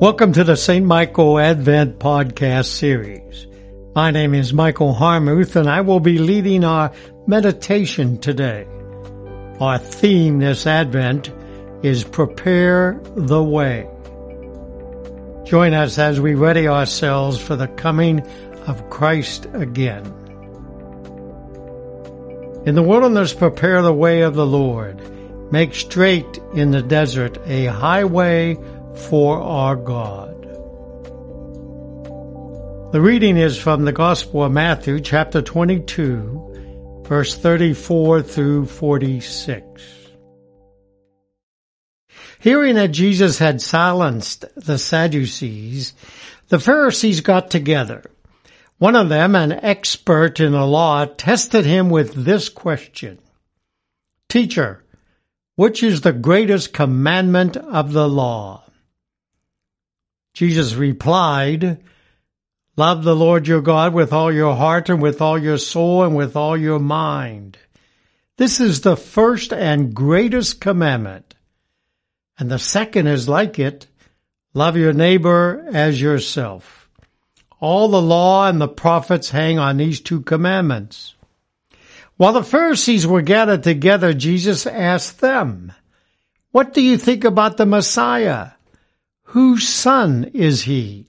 [0.00, 0.86] Welcome to the St.
[0.86, 3.48] Michael Advent Podcast Series.
[3.96, 6.92] My name is Michael Harmuth and I will be leading our
[7.26, 8.64] meditation today.
[9.58, 11.32] Our theme this Advent
[11.82, 13.90] is Prepare the Way.
[15.44, 18.20] Join us as we ready ourselves for the coming
[18.68, 20.06] of Christ again.
[22.66, 25.02] In the wilderness, prepare the way of the Lord.
[25.50, 28.56] Make straight in the desert a highway
[28.98, 30.42] for our God.
[32.92, 39.82] The reading is from the Gospel of Matthew, chapter 22, verse 34 through 46.
[42.40, 45.94] Hearing that Jesus had silenced the Sadducees,
[46.48, 48.04] the Pharisees got together.
[48.78, 53.18] One of them, an expert in the law, tested him with this question.
[54.28, 54.84] Teacher,
[55.56, 58.64] which is the greatest commandment of the law?
[60.38, 61.82] Jesus replied,
[62.76, 66.14] Love the Lord your God with all your heart and with all your soul and
[66.14, 67.58] with all your mind.
[68.36, 71.34] This is the first and greatest commandment.
[72.38, 73.88] And the second is like it.
[74.54, 76.88] Love your neighbor as yourself.
[77.58, 81.16] All the law and the prophets hang on these two commandments.
[82.16, 85.72] While the Pharisees were gathered together, Jesus asked them,
[86.52, 88.50] What do you think about the Messiah?
[89.32, 91.06] Whose son is he?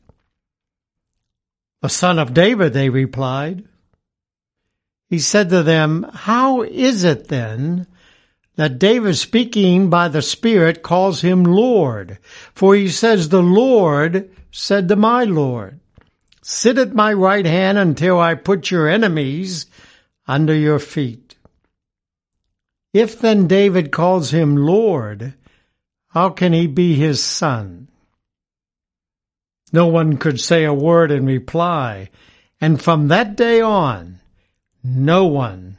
[1.81, 3.63] The son of David, they replied.
[5.09, 7.87] He said to them, How is it then
[8.57, 12.19] that David speaking by the Spirit calls him Lord?
[12.53, 15.79] For he says, The Lord said to my Lord,
[16.41, 19.65] Sit at my right hand until I put your enemies
[20.27, 21.35] under your feet.
[22.93, 25.35] If then David calls him Lord,
[26.09, 27.87] how can he be his son?
[29.71, 32.09] No one could say a word in reply,
[32.59, 34.19] and from that day on,
[34.83, 35.77] no one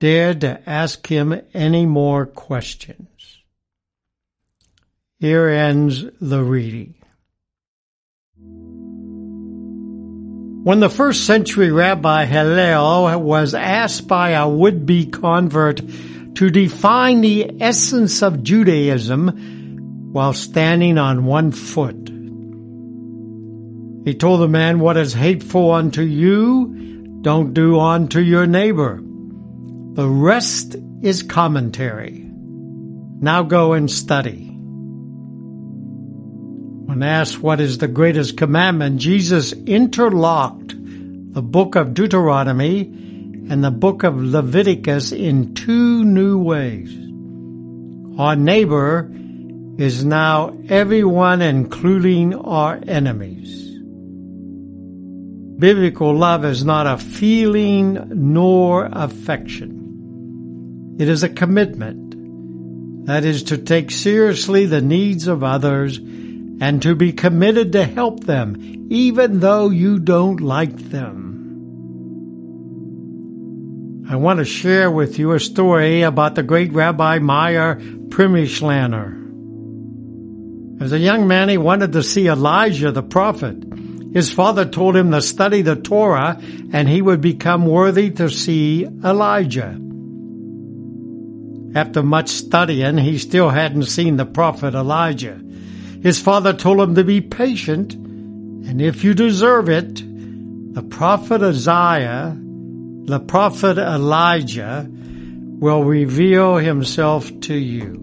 [0.00, 3.08] dared to ask him any more questions.
[5.18, 6.94] Here ends the reading.
[10.66, 15.80] When the first century Rabbi Hillel was asked by a would-be convert
[16.34, 22.10] to define the essence of Judaism while standing on one foot,
[24.06, 29.00] he told the man, What is hateful unto you, don't do unto your neighbor.
[29.02, 32.24] The rest is commentary.
[32.24, 34.46] Now go and study.
[36.84, 40.76] When asked what is the greatest commandment, Jesus interlocked
[41.34, 46.96] the book of Deuteronomy and the book of Leviticus in two new ways.
[48.20, 49.10] Our neighbor
[49.78, 53.65] is now everyone, including our enemies.
[55.58, 60.96] Biblical love is not a feeling nor affection.
[60.98, 63.06] It is a commitment.
[63.06, 68.24] That is to take seriously the needs of others and to be committed to help
[68.24, 71.22] them, even though you don't like them.
[74.08, 79.22] I want to share with you a story about the great Rabbi Meyer Primischlaner.
[80.82, 83.65] As a young man, he wanted to see Elijah the prophet.
[84.16, 86.40] His father told him to study the Torah
[86.72, 89.78] and he would become worthy to see Elijah.
[91.74, 95.38] After much studying, he still hadn't seen the prophet Elijah.
[96.02, 99.96] His father told him to be patient, and if you deserve it,
[100.72, 108.02] the prophet Isaiah, the prophet Elijah, will reveal himself to you.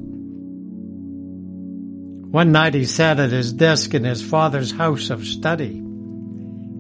[2.30, 5.83] One night he sat at his desk in his father's house of study.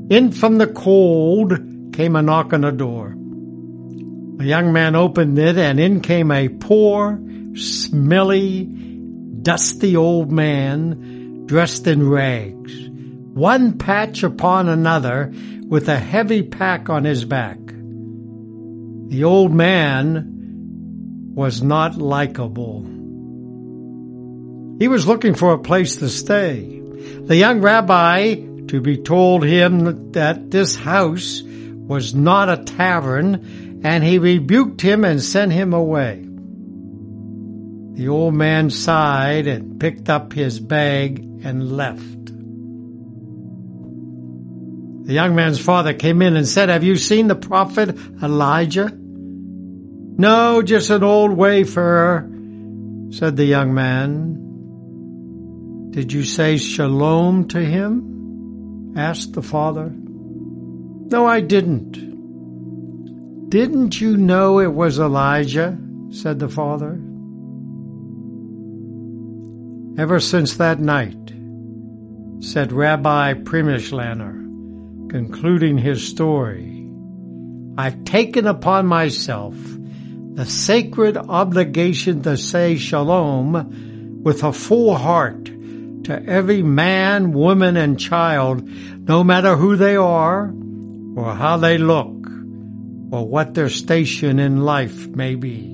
[0.10, 1.54] In from the cold
[1.94, 3.16] came a knock on the door.
[4.40, 7.20] A young man opened it and in came a poor,
[7.56, 12.90] smelly, dusty old man dressed in rags,
[13.34, 15.32] one patch upon another
[15.68, 17.60] with a heavy pack on his back.
[19.08, 22.82] The old man was not likable.
[24.80, 26.82] He was looking for a place to stay.
[27.26, 34.04] The young rabbi to be told him that this house was not a tavern, and
[34.04, 36.26] he rebuked him and sent him away.
[37.96, 42.26] The old man sighed and picked up his bag and left.
[45.06, 48.90] The young man's father came in and said, Have you seen the prophet Elijah?
[48.96, 52.30] No, just an old wayfarer,
[53.12, 54.40] said the young man.
[55.92, 58.13] Did you say shalom to him?
[58.96, 59.92] Asked the father.
[59.96, 63.50] No, I didn't.
[63.50, 65.78] Didn't you know it was Elijah?
[66.10, 67.00] said the father.
[69.96, 71.34] Ever since that night,
[72.40, 74.34] said Rabbi Primislaner,
[75.10, 76.90] concluding his story,
[77.78, 79.56] I've taken upon myself
[80.34, 85.52] the sacred obligation to say shalom with a full heart
[86.06, 90.54] to every man, woman, and child, no matter who they are
[91.16, 92.28] or how they look
[93.12, 95.70] or what their station in life may be.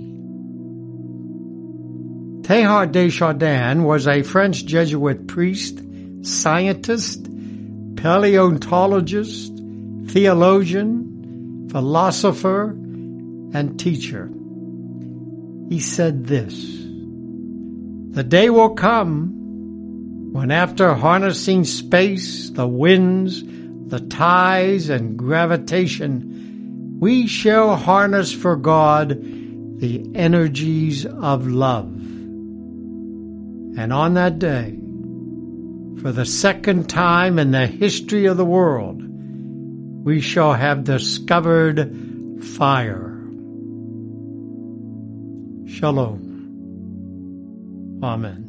[2.42, 5.80] Teilhard de Chardin was a French Jesuit priest,
[6.24, 7.26] scientist,
[7.96, 9.54] paleontologist,
[10.08, 14.31] theologian, philosopher, and teacher.
[15.70, 16.56] He said this,
[18.16, 19.38] The day will come
[20.31, 29.10] when after harnessing space, the winds, the tides, and gravitation, we shall harness for God
[29.80, 31.88] the energies of love.
[33.78, 34.78] And on that day,
[36.02, 39.02] for the second time in the history of the world,
[40.06, 43.16] we shall have discovered fire.
[45.68, 46.28] Shalom.
[48.04, 48.49] Amen.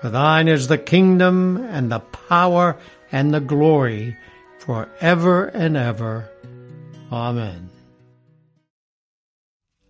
[0.00, 2.76] For thine is the kingdom and the power
[3.10, 4.16] and the glory
[4.60, 6.30] forever and ever.
[7.10, 7.70] Amen.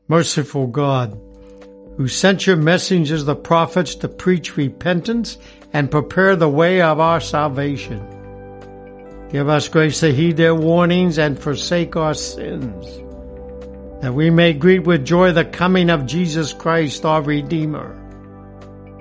[0.06, 1.20] Merciful God,
[1.96, 5.36] who sent your messengers, the prophets, to preach repentance
[5.72, 8.02] and prepare the way of our salvation.
[9.30, 12.86] Give us grace to heed their warnings and forsake our sins,
[14.00, 17.97] that we may greet with joy the coming of Jesus Christ, our Redeemer,